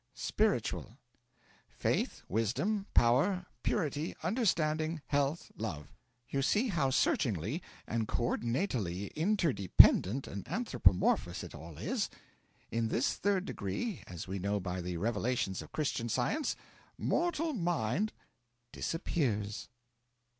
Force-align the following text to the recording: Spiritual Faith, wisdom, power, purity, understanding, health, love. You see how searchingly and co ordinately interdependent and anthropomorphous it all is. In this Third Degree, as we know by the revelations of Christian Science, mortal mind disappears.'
Spiritual 0.15 0.97
Faith, 1.69 2.23
wisdom, 2.27 2.87
power, 2.95 3.45
purity, 3.61 4.15
understanding, 4.23 4.99
health, 5.09 5.51
love. 5.55 5.95
You 6.27 6.41
see 6.41 6.69
how 6.69 6.89
searchingly 6.89 7.61
and 7.85 8.07
co 8.07 8.29
ordinately 8.31 9.11
interdependent 9.15 10.25
and 10.27 10.47
anthropomorphous 10.47 11.43
it 11.43 11.53
all 11.53 11.77
is. 11.77 12.09
In 12.71 12.87
this 12.87 13.13
Third 13.13 13.45
Degree, 13.45 14.01
as 14.07 14.27
we 14.27 14.39
know 14.39 14.59
by 14.59 14.81
the 14.81 14.97
revelations 14.97 15.61
of 15.61 15.71
Christian 15.71 16.09
Science, 16.09 16.55
mortal 16.97 17.53
mind 17.53 18.11
disappears.' 18.71 19.69